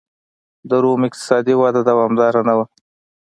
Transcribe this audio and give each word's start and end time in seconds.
د 0.69 0.71
روم 0.83 1.01
اقتصادي 1.07 1.53
وده 1.57 1.81
دوامداره 1.89 2.41
نه 2.47 2.53
وه. 2.57 2.65